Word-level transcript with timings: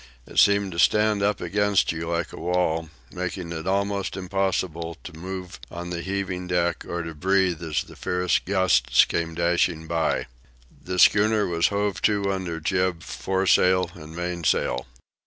It 0.25 0.39
seemed 0.39 0.71
to 0.71 0.79
stand 0.79 1.21
up 1.21 1.41
against 1.41 1.91
you 1.91 2.09
like 2.09 2.33
a 2.33 2.39
wall, 2.39 2.89
making 3.11 3.51
it 3.51 3.67
almost 3.67 4.17
impossible 4.17 4.97
to 5.03 5.13
move 5.15 5.59
on 5.69 5.91
the 5.91 6.01
heaving 6.01 6.47
decks 6.47 6.87
or 6.87 7.03
to 7.03 7.13
breathe 7.13 7.61
as 7.61 7.83
the 7.83 7.95
fierce 7.95 8.39
gusts 8.39 9.05
came 9.05 9.35
dashing 9.35 9.85
by. 9.85 10.25
The 10.83 10.97
schooner 10.97 11.45
was 11.45 11.67
hove 11.67 12.01
to 12.01 12.31
under 12.31 12.59
jib, 12.59 13.03
foresail, 13.03 13.91
and 13.93 14.15
mainsail. 14.15 14.87